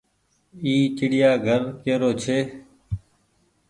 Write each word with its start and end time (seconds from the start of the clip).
اي 0.63 0.73
ڇڙيآ 0.97 1.31
گهر 1.45 1.61
ڪي 1.83 1.93
رو 2.01 2.11
ڇي۔ 2.21 2.37